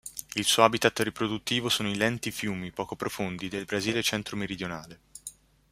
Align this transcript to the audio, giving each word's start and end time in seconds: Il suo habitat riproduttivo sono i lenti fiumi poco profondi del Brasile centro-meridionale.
Il 0.33 0.45
suo 0.45 0.63
habitat 0.63 0.99
riproduttivo 1.01 1.69
sono 1.69 1.87
i 1.87 1.95
lenti 1.95 2.31
fiumi 2.31 2.71
poco 2.71 2.95
profondi 2.95 3.49
del 3.49 3.65
Brasile 3.65 4.01
centro-meridionale. 4.01 4.99